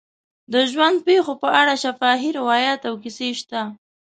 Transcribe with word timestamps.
د 0.53 0.53
ژوند 0.71 0.97
پېښو 1.07 1.33
په 1.41 1.49
اړه 1.61 1.75
شفاهي 1.83 2.29
روایات 2.39 2.81
او 2.89 2.93
کیسې 3.03 3.29
شته. 3.39 3.61